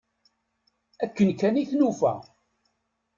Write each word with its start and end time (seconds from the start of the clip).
Akken 1.03 1.29
kan 1.39 1.55
i 1.61 1.63
t-nufa. 1.69 2.13